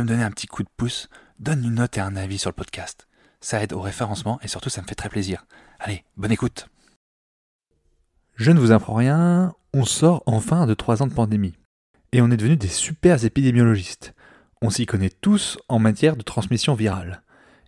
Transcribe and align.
Me 0.00 0.06
donner 0.06 0.24
un 0.24 0.30
petit 0.30 0.46
coup 0.46 0.62
de 0.62 0.68
pouce, 0.76 1.08
donne 1.38 1.64
une 1.64 1.74
note 1.74 1.96
et 1.98 2.00
un 2.00 2.16
avis 2.16 2.38
sur 2.38 2.50
le 2.50 2.54
podcast. 2.54 3.06
Ça 3.40 3.62
aide 3.62 3.72
au 3.72 3.80
référencement 3.80 4.38
et 4.42 4.48
surtout 4.48 4.70
ça 4.70 4.82
me 4.82 4.86
fait 4.86 4.94
très 4.94 5.08
plaisir. 5.08 5.44
Allez, 5.78 6.04
bonne 6.16 6.32
écoute. 6.32 6.68
Je 8.36 8.50
ne 8.50 8.58
vous 8.58 8.72
apprends 8.72 8.94
rien, 8.94 9.54
on 9.72 9.84
sort 9.84 10.22
enfin 10.26 10.66
de 10.66 10.74
trois 10.74 11.02
ans 11.02 11.06
de 11.06 11.14
pandémie. 11.14 11.54
Et 12.12 12.20
on 12.20 12.30
est 12.30 12.36
devenus 12.36 12.58
des 12.58 12.68
super 12.68 13.24
épidémiologistes. 13.24 14.14
On 14.62 14.70
s'y 14.70 14.86
connaît 14.86 15.10
tous 15.10 15.58
en 15.68 15.78
matière 15.78 16.16
de 16.16 16.22
transmission 16.22 16.74
virale. 16.74 17.22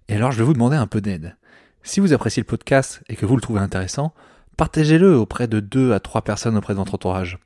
Et 0.09 0.15
alors 0.15 0.33
je 0.33 0.39
vais 0.39 0.45
vous 0.45 0.55
demander 0.55 0.77
un 0.77 0.87
peu 0.87 1.01
d'aide. 1.01 1.37
Si 1.83 2.01
vous 2.01 2.13
appréciez 2.13 2.43
le 2.43 2.47
podcast 2.47 3.03
et 3.09 3.17
que 3.17 3.27
vous 3.27 3.37
le 3.37 3.43
trouvez 3.43 3.61
intéressant, 3.61 4.15
partagez-le 4.57 5.17
auprès 5.17 5.47
de 5.47 5.61
deux 5.61 5.93
à 5.93 6.01
trois 6.01 6.23
personnes 6.23 6.57
auprès 6.57 6.75
de 6.75 6.79
votre 6.79 6.95
entourage. 6.95 7.39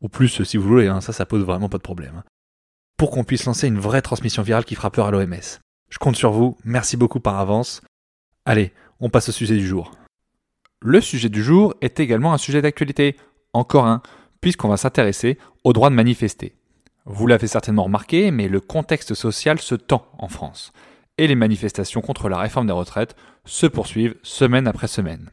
Ou 0.00 0.08
plus 0.08 0.42
si 0.42 0.56
vous 0.56 0.68
voulez, 0.68 0.88
hein, 0.88 1.00
ça 1.00 1.12
ça 1.12 1.26
pose 1.26 1.44
vraiment 1.44 1.68
pas 1.68 1.78
de 1.78 1.82
problème. 1.82 2.22
Pour 2.96 3.10
qu'on 3.10 3.24
puisse 3.24 3.44
lancer 3.44 3.68
une 3.68 3.78
vraie 3.78 4.00
transmission 4.00 4.42
virale 4.42 4.64
qui 4.64 4.74
fera 4.74 4.90
peur 4.90 5.06
à 5.06 5.10
l'OMS. 5.10 5.58
Je 5.90 5.98
compte 5.98 6.16
sur 6.16 6.32
vous, 6.32 6.56
merci 6.64 6.96
beaucoup 6.96 7.20
par 7.20 7.38
avance. 7.38 7.82
Allez, 8.46 8.72
on 9.00 9.10
passe 9.10 9.28
au 9.28 9.32
sujet 9.32 9.56
du 9.56 9.66
jour. 9.66 9.92
Le 10.80 11.02
sujet 11.02 11.28
du 11.28 11.42
jour 11.42 11.74
est 11.82 12.00
également 12.00 12.32
un 12.32 12.38
sujet 12.38 12.62
d'actualité, 12.62 13.16
encore 13.52 13.84
un, 13.84 14.00
puisqu'on 14.40 14.68
va 14.68 14.78
s'intéresser 14.78 15.36
au 15.62 15.74
droit 15.74 15.90
de 15.90 15.94
manifester. 15.94 16.56
Vous 17.04 17.26
l'avez 17.26 17.48
certainement 17.48 17.84
remarqué, 17.84 18.30
mais 18.30 18.48
le 18.48 18.60
contexte 18.60 19.12
social 19.12 19.58
se 19.58 19.74
tend 19.74 20.06
en 20.18 20.28
France, 20.28 20.72
et 21.18 21.26
les 21.26 21.34
manifestations 21.34 22.00
contre 22.00 22.30
la 22.30 22.38
réforme 22.38 22.66
des 22.66 22.72
retraites 22.72 23.14
se 23.44 23.66
poursuivent 23.66 24.16
semaine 24.22 24.66
après 24.66 24.88
semaine. 24.88 25.30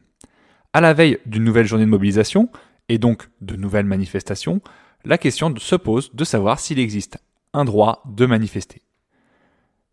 À 0.74 0.82
la 0.82 0.92
veille 0.92 1.18
d'une 1.24 1.44
nouvelle 1.44 1.66
journée 1.66 1.86
de 1.86 1.90
mobilisation, 1.90 2.50
et 2.90 2.98
donc 2.98 3.30
de 3.40 3.56
nouvelles 3.56 3.86
manifestations, 3.86 4.60
la 5.06 5.16
question 5.16 5.54
se 5.56 5.76
pose 5.76 6.14
de 6.14 6.24
savoir 6.24 6.60
s'il 6.60 6.78
existe 6.78 7.18
un 7.54 7.64
droit 7.64 8.02
de 8.06 8.26
manifester. 8.26 8.82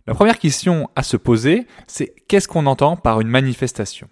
La 0.07 0.15
première 0.15 0.39
question 0.39 0.89
à 0.95 1.03
se 1.03 1.15
poser, 1.15 1.67
c'est 1.87 2.13
qu'est-ce 2.27 2.47
qu'on 2.47 2.65
entend 2.65 2.97
par 2.97 3.21
une 3.21 3.27
manifestation? 3.27 4.09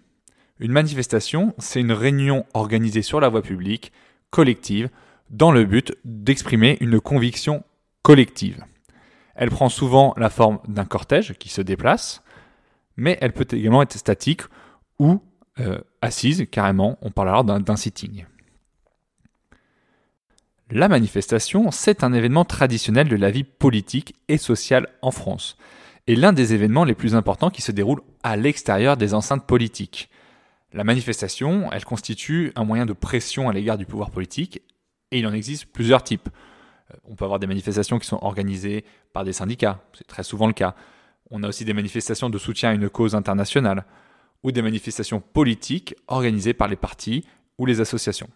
Une 0.59 0.71
manifestation, 0.71 1.53
c'est 1.57 1.81
une 1.81 1.91
réunion 1.91 2.45
organisée 2.53 3.01
sur 3.01 3.19
la 3.19 3.29
voie 3.29 3.41
publique, 3.41 3.91
collective, 4.29 4.89
dans 5.29 5.51
le 5.51 5.65
but 5.65 5.93
d'exprimer 6.05 6.77
une 6.79 6.99
conviction 6.99 7.63
collective. 8.03 8.63
Elle 9.35 9.49
prend 9.49 9.69
souvent 9.69 10.13
la 10.17 10.29
forme 10.29 10.59
d'un 10.67 10.85
cortège 10.85 11.33
qui 11.39 11.49
se 11.49 11.61
déplace, 11.61 12.23
mais 12.97 13.17
elle 13.21 13.31
peut 13.31 13.47
également 13.51 13.81
être 13.81 13.97
statique 13.97 14.41
ou 14.99 15.21
euh, 15.59 15.79
assise, 16.01 16.45
carrément, 16.51 16.97
on 17.01 17.11
parle 17.11 17.29
alors 17.29 17.43
d'un 17.43 17.75
sitting. 17.75 18.25
La 20.71 20.87
manifestation, 20.87 21.71
c'est 21.71 22.03
un 22.03 22.13
événement 22.13 22.45
traditionnel 22.45 23.07
de 23.07 23.15
la 23.15 23.31
vie 23.31 23.43
politique 23.43 24.13
et 24.27 24.37
sociale 24.37 24.87
en 25.01 25.09
France, 25.09 25.57
et 26.05 26.15
l'un 26.15 26.31
des 26.31 26.53
événements 26.53 26.83
les 26.83 26.93
plus 26.93 27.15
importants 27.15 27.49
qui 27.49 27.63
se 27.63 27.71
déroulent 27.71 28.03
à 28.21 28.37
l'extérieur 28.37 28.95
des 28.95 29.15
enceintes 29.15 29.47
politiques. 29.47 30.11
La 30.71 30.83
manifestation, 30.83 31.71
elle 31.71 31.85
constitue 31.85 32.51
un 32.55 32.65
moyen 32.65 32.85
de 32.85 32.93
pression 32.93 33.49
à 33.49 33.53
l'égard 33.53 33.79
du 33.79 33.87
pouvoir 33.87 34.11
politique, 34.11 34.61
et 35.09 35.17
il 35.17 35.25
en 35.25 35.33
existe 35.33 35.65
plusieurs 35.65 36.03
types. 36.03 36.29
Euh, 36.91 36.97
on 37.05 37.15
peut 37.15 37.25
avoir 37.25 37.39
des 37.39 37.47
manifestations 37.47 37.97
qui 37.97 38.05
sont 38.05 38.19
organisées 38.21 38.85
par 39.11 39.23
des 39.23 39.33
syndicats, 39.33 39.81
c'est 39.97 40.05
très 40.05 40.23
souvent 40.23 40.45
le 40.45 40.53
cas. 40.53 40.75
On 41.31 41.41
a 41.41 41.47
aussi 41.47 41.65
des 41.65 41.73
manifestations 41.73 42.29
de 42.29 42.37
soutien 42.37 42.69
à 42.69 42.73
une 42.73 42.91
cause 42.91 43.15
internationale, 43.15 43.85
ou 44.43 44.51
des 44.51 44.61
manifestations 44.61 45.19
politiques 45.19 45.95
organisées 46.07 46.53
par 46.53 46.67
les 46.67 46.75
partis 46.75 47.25
ou 47.57 47.65
les 47.65 47.81
associations. 47.81 48.29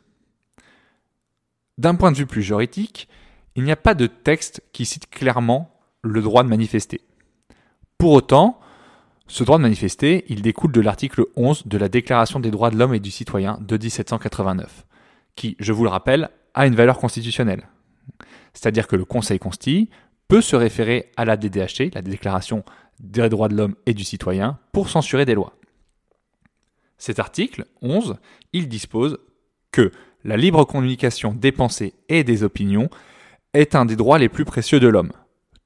D'un 1.78 1.95
point 1.95 2.11
de 2.11 2.17
vue 2.17 2.25
plus 2.25 2.44
juridique, 2.44 3.07
il 3.56 3.63
n'y 3.63 3.72
a 3.72 3.75
pas 3.75 3.95
de 3.95 4.07
texte 4.07 4.61
qui 4.73 4.85
cite 4.85 5.09
clairement 5.09 5.72
le 6.01 6.22
droit 6.22 6.44
de 6.44 6.50
manifester. 6.50 7.01
Pour 7.97 8.11
autant, 8.11 8.59
ce 9.28 9.44
droit 9.44 9.57
de 9.57 9.63
manifester, 9.63 10.25
il 10.28 10.41
découle 10.41 10.72
de 10.72 10.81
l'article 10.81 11.25
11 11.35 11.67
de 11.67 11.78
la 11.78 11.89
Déclaration 11.89 12.39
des 12.39 12.51
droits 12.51 12.69
de 12.69 12.78
l'homme 12.78 12.94
et 12.94 13.00
du 13.00 13.09
citoyen 13.09 13.57
de 13.61 13.78
1789, 13.78 14.85
qui, 15.35 15.56
je 15.59 15.72
vous 15.72 15.84
le 15.84 15.89
rappelle, 15.89 16.29
a 16.53 16.67
une 16.67 16.75
valeur 16.75 17.00
constitutionnelle. 17.00 17.67
C'est-à-dire 18.53 18.88
que 18.88 18.95
le 18.95 19.05
Conseil 19.05 19.40
consti 19.40 19.90
peut 20.28 20.41
se 20.41 20.55
référer 20.55 21.11
à 21.17 21.25
la 21.25 21.38
DDHC, 21.38 21.94
la 21.95 22.01
Déclaration 22.01 22.63
des 23.00 23.29
droits 23.29 23.47
de 23.47 23.55
l'homme 23.55 23.75
et 23.85 23.94
du 23.94 24.03
citoyen, 24.03 24.59
pour 24.72 24.90
censurer 24.90 25.25
des 25.25 25.34
lois. 25.34 25.55
Cet 26.97 27.19
article 27.19 27.66
11, 27.81 28.17
il 28.53 28.67
dispose 28.67 29.17
que 29.72 29.91
la 30.23 30.38
libre 30.38 30.66
communication 30.66 31.34
des 31.34 31.51
pensées 31.51 31.94
et 32.09 32.23
des 32.23 32.44
opinions 32.44 32.89
est 33.53 33.75
un 33.75 33.85
des 33.85 33.95
droits 33.95 34.19
les 34.19 34.29
plus 34.29 34.45
précieux 34.45 34.79
de 34.79 34.88
l'homme. 34.88 35.11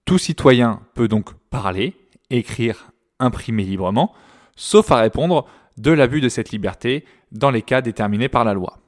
Tout 0.06 0.18
citoyen 0.18 0.82
peut 0.94 1.08
donc 1.08 1.34
parler, 1.50 1.96
écrire, 2.30 2.92
imprimé 3.20 3.64
librement, 3.64 4.14
sauf 4.56 4.92
à 4.92 4.98
répondre 4.98 5.48
de 5.78 5.92
l'abus 5.92 6.22
de 6.22 6.30
cette 6.30 6.52
liberté 6.52 7.06
dans 7.32 7.52
les 7.52 7.62
cas 7.62 7.82
déterminés 7.82 8.30
par 8.30 8.44
la 8.44 8.54
loi. 8.54 8.80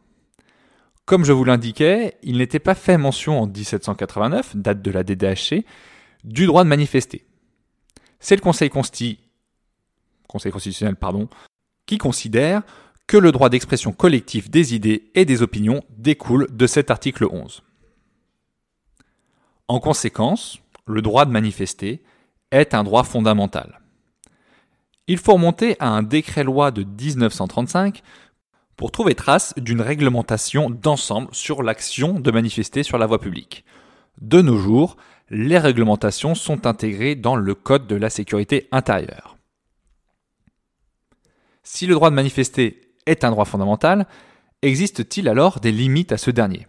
Comme 1.06 1.26
je 1.26 1.32
vous 1.32 1.44
l'indiquais, 1.44 2.18
il 2.24 2.38
n'était 2.38 2.60
pas 2.60 2.76
fait 2.76 2.98
mention 2.98 3.42
en 3.42 3.48
1789, 3.48 4.56
date 4.56 4.82
de 4.82 4.92
la 4.92 5.04
DDHC, 5.04 5.66
du 6.24 6.46
droit 6.46 6.64
de 6.64 6.70
manifester. 6.70 7.26
C'est 8.20 8.36
le 8.36 8.42
Conseil, 8.42 8.70
Consti... 8.70 9.20
Constitutionnel 10.28 10.96
qui 11.88 11.98
considère 11.98 12.62
que 13.10 13.18
le 13.18 13.32
droit 13.32 13.50
d'expression 13.50 13.92
collective 13.92 14.52
des 14.52 14.76
idées 14.76 15.10
et 15.16 15.26
des 15.26 15.42
opinions 15.42 15.82
découle 15.98 16.48
de 16.52 16.68
cet 16.68 16.92
article 16.92 17.26
11. 17.26 17.64
En 19.68 19.80
conséquence, 19.80 20.60
le 20.86 21.02
droit 21.02 21.26
de 21.26 21.32
manifester 21.32 22.04
est 22.52 22.76
un 22.76 22.84
droit 22.84 23.04
fondamental. 23.04 23.82
Il 25.08 25.18
faut 25.18 25.34
remonter 25.34 25.76
à 25.80 25.90
un 25.90 26.04
décret-loi 26.04 26.70
de 26.70 26.84
1935 26.84 28.04
pour 28.76 28.92
trouver 28.92 29.16
trace 29.16 29.56
d'une 29.58 29.82
réglementation 29.82 30.70
d'ensemble 30.70 31.30
sur 31.32 31.64
l'action 31.64 32.20
de 32.20 32.30
manifester 32.30 32.84
sur 32.84 33.00
la 33.00 33.08
voie 33.08 33.20
publique. 33.20 33.66
De 34.22 34.44
nos 34.44 34.58
jours, 34.58 34.98
les 35.32 35.58
réglementations 35.58 36.36
sont 36.36 36.68
intégrées 36.68 37.16
dans 37.16 37.36
le 37.36 37.56
Code 37.56 37.88
de 37.88 37.96
la 37.96 38.12
sécurité 38.12 38.68
intérieure. 38.72 39.40
Si 41.64 41.88
le 41.88 41.96
droit 41.96 42.12
de 42.12 42.16
manifester 42.16 42.89
est 43.10 43.24
un 43.24 43.32
droit 43.32 43.46
fondamental, 43.46 44.06
existe-t-il 44.62 45.28
alors 45.28 45.60
des 45.60 45.72
limites 45.72 46.12
à 46.12 46.18
ce 46.18 46.32
dernier? 46.32 46.68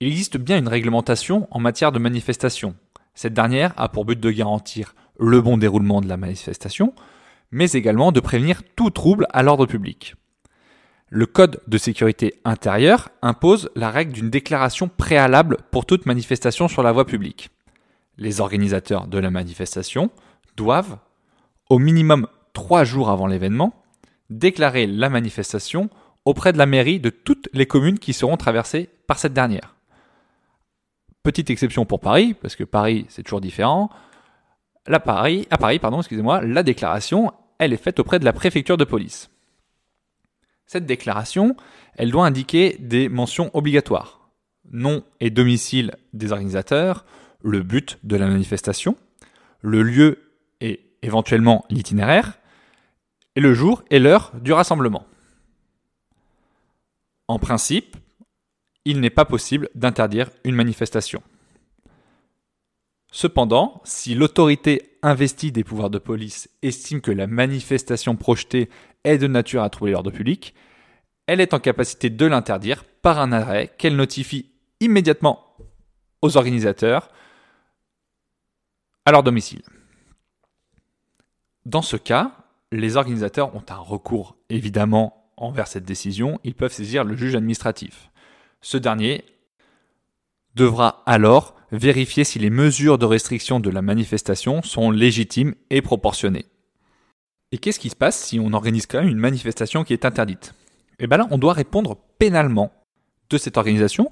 Il 0.00 0.08
existe 0.08 0.38
bien 0.38 0.58
une 0.58 0.68
réglementation 0.68 1.46
en 1.50 1.60
matière 1.60 1.92
de 1.92 1.98
manifestation. 1.98 2.74
Cette 3.14 3.34
dernière 3.34 3.72
a 3.76 3.88
pour 3.88 4.04
but 4.04 4.18
de 4.18 4.30
garantir 4.30 4.94
le 5.18 5.40
bon 5.40 5.56
déroulement 5.56 6.00
de 6.00 6.08
la 6.08 6.16
manifestation, 6.16 6.94
mais 7.50 7.70
également 7.72 8.12
de 8.12 8.20
prévenir 8.20 8.62
tout 8.76 8.90
trouble 8.90 9.26
à 9.30 9.42
l'ordre 9.42 9.66
public. 9.66 10.14
Le 11.08 11.26
Code 11.26 11.60
de 11.66 11.76
sécurité 11.76 12.40
intérieure 12.44 13.10
impose 13.20 13.70
la 13.74 13.90
règle 13.90 14.12
d'une 14.12 14.30
déclaration 14.30 14.88
préalable 14.88 15.58
pour 15.70 15.84
toute 15.84 16.06
manifestation 16.06 16.68
sur 16.68 16.82
la 16.82 16.92
voie 16.92 17.04
publique. 17.04 17.50
Les 18.16 18.40
organisateurs 18.40 19.06
de 19.06 19.18
la 19.18 19.30
manifestation 19.30 20.10
doivent, 20.56 20.98
au 21.68 21.78
minimum 21.78 22.26
trois 22.52 22.84
jours 22.84 23.10
avant 23.10 23.26
l'événement, 23.26 23.79
déclarer 24.30 24.86
la 24.86 25.10
manifestation 25.10 25.90
auprès 26.24 26.52
de 26.52 26.58
la 26.58 26.66
mairie 26.66 27.00
de 27.00 27.10
toutes 27.10 27.48
les 27.52 27.66
communes 27.66 27.98
qui 27.98 28.12
seront 28.12 28.36
traversées 28.36 28.88
par 29.06 29.18
cette 29.18 29.32
dernière. 29.32 29.74
Petite 31.22 31.50
exception 31.50 31.84
pour 31.84 32.00
Paris, 32.00 32.34
parce 32.34 32.56
que 32.56 32.64
Paris 32.64 33.06
c'est 33.08 33.22
toujours 33.22 33.40
différent. 33.40 33.90
Paris, 35.04 35.46
à 35.50 35.58
Paris, 35.58 35.78
pardon, 35.78 35.98
excusez-moi, 35.98 36.40
la 36.42 36.62
déclaration, 36.62 37.32
elle 37.58 37.72
est 37.72 37.82
faite 37.82 38.00
auprès 38.00 38.18
de 38.18 38.24
la 38.24 38.32
préfecture 38.32 38.76
de 38.76 38.84
police. 38.84 39.30
Cette 40.66 40.86
déclaration, 40.86 41.56
elle 41.96 42.10
doit 42.10 42.26
indiquer 42.26 42.76
des 42.80 43.08
mentions 43.08 43.50
obligatoires. 43.54 44.30
Nom 44.70 45.02
et 45.20 45.30
domicile 45.30 45.92
des 46.12 46.32
organisateurs, 46.32 47.04
le 47.42 47.62
but 47.62 47.98
de 48.04 48.16
la 48.16 48.26
manifestation, 48.26 48.96
le 49.62 49.82
lieu 49.82 50.30
et 50.60 50.92
éventuellement 51.02 51.64
l'itinéraire, 51.70 52.39
et 53.36 53.40
le 53.40 53.54
jour 53.54 53.82
et 53.90 53.98
l'heure 53.98 54.32
du 54.40 54.52
rassemblement. 54.52 55.06
En 57.28 57.38
principe, 57.38 57.96
il 58.84 59.00
n'est 59.00 59.10
pas 59.10 59.24
possible 59.24 59.68
d'interdire 59.74 60.30
une 60.44 60.54
manifestation. 60.54 61.22
Cependant, 63.12 63.80
si 63.84 64.14
l'autorité 64.14 64.98
investie 65.02 65.52
des 65.52 65.64
pouvoirs 65.64 65.90
de 65.90 65.98
police 65.98 66.48
estime 66.62 67.00
que 67.00 67.10
la 67.10 67.26
manifestation 67.26 68.16
projetée 68.16 68.70
est 69.04 69.18
de 69.18 69.26
nature 69.26 69.62
à 69.62 69.70
troubler 69.70 69.92
l'ordre 69.92 70.10
public, 70.10 70.54
elle 71.26 71.40
est 71.40 71.54
en 71.54 71.60
capacité 71.60 72.10
de 72.10 72.26
l'interdire 72.26 72.84
par 73.02 73.18
un 73.18 73.32
arrêt 73.32 73.72
qu'elle 73.78 73.96
notifie 73.96 74.50
immédiatement 74.80 75.56
aux 76.22 76.36
organisateurs 76.36 77.10
à 79.04 79.12
leur 79.12 79.22
domicile. 79.22 79.62
Dans 81.66 81.82
ce 81.82 81.96
cas, 81.96 82.39
les 82.72 82.96
organisateurs 82.96 83.54
ont 83.54 83.64
un 83.68 83.76
recours 83.76 84.36
évidemment 84.48 85.32
envers 85.36 85.66
cette 85.66 85.84
décision, 85.84 86.38
ils 86.44 86.54
peuvent 86.54 86.72
saisir 86.72 87.04
le 87.04 87.16
juge 87.16 87.34
administratif. 87.34 88.10
Ce 88.60 88.76
dernier 88.76 89.24
devra 90.54 91.02
alors 91.06 91.54
vérifier 91.72 92.24
si 92.24 92.38
les 92.38 92.50
mesures 92.50 92.98
de 92.98 93.06
restriction 93.06 93.60
de 93.60 93.70
la 93.70 93.82
manifestation 93.82 94.62
sont 94.62 94.90
légitimes 94.90 95.54
et 95.70 95.82
proportionnées. 95.82 96.46
Et 97.52 97.58
qu'est-ce 97.58 97.80
qui 97.80 97.90
se 97.90 97.96
passe 97.96 98.18
si 98.18 98.38
on 98.38 98.52
organise 98.52 98.86
quand 98.86 99.00
même 99.00 99.08
une 99.08 99.18
manifestation 99.18 99.82
qui 99.82 99.92
est 99.92 100.04
interdite? 100.04 100.54
Eh 100.98 101.06
bien 101.06 101.18
là, 101.18 101.28
on 101.30 101.38
doit 101.38 101.54
répondre 101.54 101.96
pénalement 102.18 102.70
de 103.30 103.38
cette 103.38 103.56
organisation, 103.56 104.10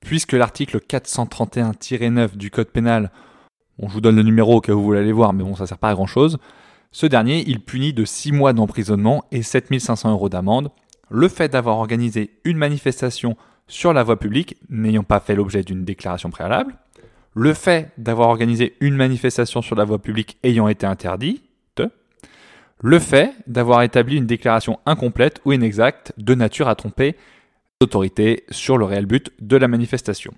puisque 0.00 0.32
l'article 0.32 0.78
431-9 0.78 2.36
du 2.36 2.50
Code 2.50 2.68
pénal, 2.68 3.10
je 3.80 3.88
vous 3.88 4.00
donne 4.00 4.16
le 4.16 4.22
numéro 4.22 4.56
au 4.56 4.60
cas 4.60 4.72
où 4.72 4.78
vous 4.78 4.84
voulez 4.84 5.00
aller 5.00 5.12
voir, 5.12 5.32
mais 5.32 5.42
bon, 5.42 5.56
ça 5.56 5.66
sert 5.66 5.78
pas 5.78 5.90
à 5.90 5.94
grand 5.94 6.06
chose. 6.06 6.38
Ce 6.90 7.06
dernier, 7.06 7.44
il 7.46 7.60
punit 7.60 7.92
de 7.92 8.04
6 8.04 8.32
mois 8.32 8.52
d'emprisonnement 8.52 9.24
et 9.30 9.42
7500 9.42 10.10
euros 10.10 10.28
d'amende. 10.28 10.70
Le 11.10 11.28
fait 11.28 11.48
d'avoir 11.48 11.78
organisé 11.78 12.38
une 12.44 12.56
manifestation 12.56 13.36
sur 13.66 13.92
la 13.92 14.02
voie 14.02 14.18
publique 14.18 14.56
n'ayant 14.70 15.02
pas 15.02 15.20
fait 15.20 15.34
l'objet 15.34 15.62
d'une 15.62 15.84
déclaration 15.84 16.30
préalable, 16.30 16.76
le 17.34 17.54
fait 17.54 17.92
d'avoir 17.98 18.28
organisé 18.30 18.76
une 18.80 18.96
manifestation 18.96 19.62
sur 19.62 19.76
la 19.76 19.84
voie 19.84 20.00
publique 20.00 20.38
ayant 20.42 20.68
été 20.68 20.86
interdite, 20.86 21.44
le 22.80 22.98
fait 22.98 23.34
d'avoir 23.46 23.82
établi 23.82 24.16
une 24.16 24.26
déclaration 24.26 24.78
incomplète 24.86 25.40
ou 25.44 25.52
inexacte 25.52 26.12
de 26.16 26.34
nature 26.34 26.68
à 26.68 26.76
tromper 26.76 27.16
l'autorité 27.80 28.44
sur 28.50 28.78
le 28.78 28.84
réel 28.84 29.06
but 29.06 29.32
de 29.40 29.56
la 29.56 29.68
manifestation. 29.68 30.32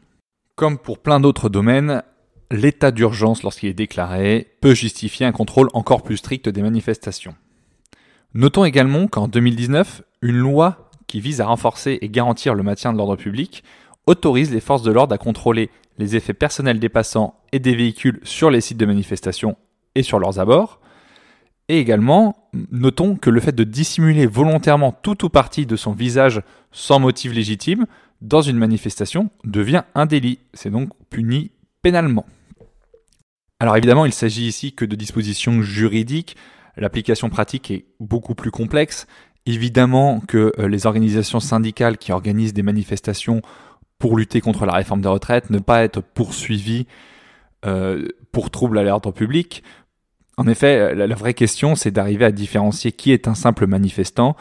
Comme 0.57 0.79
pour 0.79 0.99
plein 0.99 1.21
d'autres 1.21 1.49
domaines, 1.49 2.03
l'état 2.51 2.91
d'urgence 2.91 3.43
lorsqu'il 3.43 3.69
est 3.69 3.75
déclaré 3.75 4.49
peut 4.61 4.75
justifier 4.75 5.27
un 5.27 5.33
contrôle 5.33 5.69
encore 5.73 6.03
plus 6.03 6.17
strict 6.17 6.49
des 6.49 6.63
manifestations. 6.63 7.35
Notons 8.35 8.65
également 8.65 9.07
qu'en 9.07 9.29
2019, 9.29 10.03
une 10.23 10.37
loi 10.37 10.91
qui 11.07 11.21
vise 11.21 11.41
à 11.41 11.47
renforcer 11.47 11.99
et 12.01 12.09
garantir 12.09 12.55
le 12.55 12.63
maintien 12.63 12.93
de 12.93 12.99
l'ordre 12.99 13.17
public, 13.17 13.65
autorise 14.07 14.53
les 14.53 14.61
forces 14.61 14.83
de 14.83 14.93
l'ordre 14.93 15.15
à 15.15 15.19
contrôler 15.19 15.71
les 15.99 16.17
effets 16.17 16.35
personnels 16.35 16.79
des 16.79 16.89
passants 16.89 17.35
et 17.53 17.59
des 17.59 17.75
véhicules 17.75 18.21
sur 18.23 18.51
les 18.51 18.61
sites 18.61 18.79
de 18.79 18.87
manifestation 18.87 19.57
et 19.95 20.03
sur 20.03 20.19
leurs 20.19 20.39
abords. 20.39 20.81
Et 21.69 21.79
également, 21.79 22.49
notons 22.71 23.17
que 23.17 23.31
le 23.31 23.41
fait 23.41 23.55
de 23.55 23.65
dissimuler 23.65 24.27
volontairement 24.27 24.93
tout 24.93 25.25
ou 25.25 25.29
partie 25.29 25.67
de 25.67 25.77
son 25.77 25.93
visage 25.93 26.43
sans 26.73 26.99
motif 26.99 27.33
légitime 27.33 27.87
dans 28.21 28.43
une 28.43 28.59
manifestation 28.59 29.31
devient 29.45 29.83
un 29.95 30.07
délit. 30.07 30.39
C'est 30.55 30.71
donc 30.71 30.91
puni 31.11 31.53
pénalement. 31.83 32.27
Alors 33.61 33.77
évidemment, 33.77 34.07
il 34.07 34.13
s'agit 34.13 34.47
ici 34.47 34.73
que 34.73 34.85
de 34.85 34.97
dispositions 34.97 35.63
juridiques. 35.63 36.37
L'application 36.77 37.29
pratique 37.29 37.71
est 37.71 37.85
beaucoup 38.01 38.35
plus 38.35 38.51
complexe 38.51 39.07
Évidemment 39.47 40.21
que 40.21 40.53
euh, 40.59 40.69
les 40.69 40.87
organisations 40.87 41.41
syndicales 41.41 41.97
qui 41.97 42.13
organisent 42.13 42.53
des 42.53 42.63
manifestations 42.63 43.41
pour 43.99 44.17
lutter 44.17 44.41
contre 44.41 44.67
la 44.67 44.75
réforme 44.75 45.01
des 45.01 45.09
retraites 45.09 45.51
ne 45.51 45.59
pas 45.59 45.83
être 45.83 46.01
poursuivies 46.01 46.87
euh, 47.65 48.07
pour 48.33 48.51
trouble 48.51 48.79
à 48.79 48.83
l'ordre 48.83 49.13
public. 49.13 49.63
En 50.37 50.47
effet, 50.47 50.95
la, 50.95 51.15
vraie 51.15 51.35
question, 51.35 51.75
c'est 51.75 51.91
d'arriver 51.91 52.25
à 52.25 52.33
différencier 52.33 52.93
qui 52.93 53.13
est 53.13 53.29
un 53.29 53.35
simple 53.35 53.67
manifestant 53.67 54.37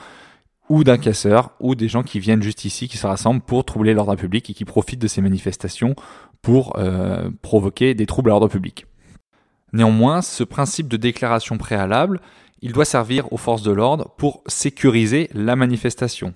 ou 0.69 0.83
d'un 0.83 0.97
casseur 0.97 1.55
ou 1.59 1.75
des 1.75 1.87
gens 1.87 2.03
qui 2.03 2.19
viennent 2.19 2.43
juste 2.43 2.63
ici, 2.63 2.87
qui 2.87 2.97
se 2.97 3.07
rassemblent 3.07 3.41
pour 3.41 3.65
troubler 3.65 3.93
l'ordre 3.93 4.15
public 4.15 4.49
et 4.49 4.53
qui 4.53 4.63
profitent 4.63 5.01
de 5.01 5.07
ces 5.07 5.21
manifestations 5.21 5.95
pour 6.41 6.77
euh, 6.77 7.29
provoquer 7.41 7.95
des 7.95 8.05
troubles 8.05 8.29
à 8.29 8.33
l'ordre 8.33 8.47
public. 8.47 8.85
Néanmoins, 9.73 10.21
ce 10.21 10.43
principe 10.43 10.87
de 10.87 10.97
déclaration 10.97 11.57
préalable, 11.57 12.19
il 12.61 12.73
doit 12.73 12.85
servir 12.85 13.31
aux 13.31 13.37
forces 13.37 13.61
de 13.61 13.71
l'ordre 13.71 14.13
pour 14.17 14.43
sécuriser 14.47 15.29
la 15.33 15.55
manifestation. 15.55 16.33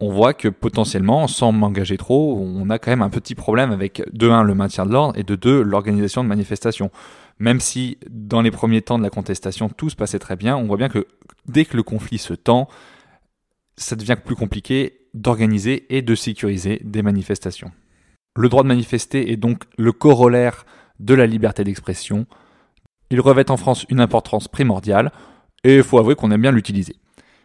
On 0.00 0.12
voit 0.12 0.32
que 0.32 0.48
potentiellement, 0.48 1.26
sans 1.26 1.50
m'engager 1.50 1.96
trop, 1.96 2.38
on 2.40 2.70
a 2.70 2.78
quand 2.78 2.92
même 2.92 3.02
un 3.02 3.10
petit 3.10 3.34
problème 3.34 3.72
avec 3.72 4.02
de 4.12 4.28
1 4.28 4.44
le 4.44 4.54
maintien 4.54 4.86
de 4.86 4.92
l'ordre 4.92 5.18
et 5.18 5.24
de 5.24 5.34
2 5.34 5.60
l'organisation 5.62 6.22
de 6.22 6.28
manifestation. 6.28 6.90
Même 7.40 7.58
si 7.58 7.98
dans 8.08 8.40
les 8.40 8.52
premiers 8.52 8.82
temps 8.82 8.98
de 8.98 9.02
la 9.02 9.10
contestation 9.10 9.68
tout 9.68 9.90
se 9.90 9.96
passait 9.96 10.20
très 10.20 10.36
bien, 10.36 10.56
on 10.56 10.66
voit 10.66 10.76
bien 10.76 10.88
que 10.88 11.06
dès 11.46 11.64
que 11.64 11.76
le 11.76 11.82
conflit 11.82 12.18
se 12.18 12.34
tend, 12.34 12.68
ça 13.76 13.96
devient 13.96 14.16
plus 14.24 14.36
compliqué 14.36 15.00
d'organiser 15.14 15.86
et 15.96 16.02
de 16.02 16.14
sécuriser 16.14 16.80
des 16.84 17.02
manifestations. 17.02 17.72
Le 18.36 18.48
droit 18.48 18.62
de 18.62 18.68
manifester 18.68 19.32
est 19.32 19.36
donc 19.36 19.64
le 19.76 19.90
corollaire 19.90 20.64
de 21.00 21.14
la 21.14 21.26
liberté 21.26 21.64
d'expression, 21.64 22.26
il 23.10 23.20
revêt 23.20 23.50
en 23.50 23.56
France 23.56 23.86
une 23.88 24.00
importance 24.00 24.48
primordiale 24.48 25.12
et 25.64 25.76
il 25.76 25.82
faut 25.82 25.98
avouer 25.98 26.14
qu'on 26.14 26.30
aime 26.30 26.42
bien 26.42 26.52
l'utiliser. 26.52 26.96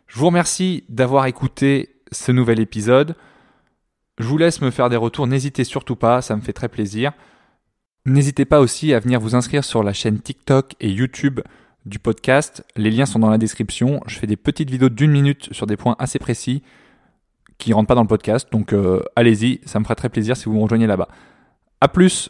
Je 0.07 0.19
vous 0.19 0.27
remercie 0.27 0.83
d'avoir 0.89 1.25
écouté 1.25 1.95
ce 2.11 2.31
nouvel 2.31 2.59
épisode. 2.59 3.15
Je 4.19 4.25
vous 4.25 4.38
laisse 4.38 4.61
me 4.61 4.71
faire 4.71 4.89
des 4.89 4.97
retours, 4.97 5.27
n'hésitez 5.27 5.63
surtout 5.63 5.95
pas, 5.95 6.21
ça 6.21 6.35
me 6.35 6.41
fait 6.41 6.53
très 6.53 6.69
plaisir. 6.69 7.13
N'hésitez 8.05 8.45
pas 8.45 8.59
aussi 8.59 8.94
à 8.94 9.00
venir 9.00 9.19
vous 9.19 9.35
inscrire 9.35 9.63
sur 9.63 9.81
la 9.81 9.94
chaîne 9.94 10.19
TikTok 10.19 10.75
et 10.81 10.89
YouTube 10.89 11.39
du 11.85 12.00
podcast. 12.00 12.65
Les 12.75 12.91
liens 12.91 13.05
sont 13.05 13.19
dans 13.19 13.29
la 13.29 13.38
description. 13.38 14.01
Je 14.07 14.19
fais 14.19 14.27
des 14.27 14.35
petites 14.35 14.69
vidéos 14.69 14.89
d'une 14.89 15.11
minute 15.11 15.53
sur 15.53 15.67
des 15.67 15.77
points 15.77 15.95
assez 16.00 16.19
précis 16.19 16.63
qui 17.57 17.69
ne 17.69 17.75
rentrent 17.75 17.88
pas 17.88 17.95
dans 17.95 18.01
le 18.01 18.07
podcast. 18.07 18.50
Donc 18.51 18.73
euh, 18.73 19.01
allez-y, 19.15 19.61
ça 19.65 19.79
me 19.79 19.85
ferait 19.85 19.95
très 19.95 20.09
plaisir 20.09 20.35
si 20.35 20.45
vous 20.45 20.55
me 20.55 20.61
rejoignez 20.61 20.88
là-bas. 20.88 21.07
A 21.79 21.88
plus 21.88 22.29